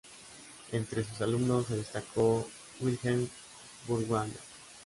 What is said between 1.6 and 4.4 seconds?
se destacó Wilhelm Furtwängler.